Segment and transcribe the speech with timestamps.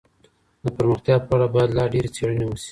[0.63, 2.69] د پرمختیا په اړه باید لا ډېرې څېړني وسي.